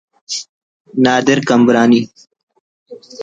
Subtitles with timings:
[1.03, 2.01] نادر قمبرانی